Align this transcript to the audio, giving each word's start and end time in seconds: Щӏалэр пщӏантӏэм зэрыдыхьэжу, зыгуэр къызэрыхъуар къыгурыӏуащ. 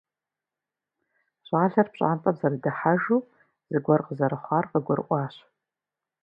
Щӏалэр 1.47 1.87
пщӏантӏэм 1.93 2.35
зэрыдыхьэжу, 2.39 3.27
зыгуэр 3.71 4.01
къызэрыхъуар 4.05 4.65
къыгурыӏуащ. 4.71 5.35